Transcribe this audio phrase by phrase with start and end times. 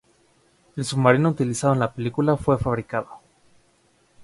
[0.75, 3.19] El submarino utilizado en la película fue fabricado.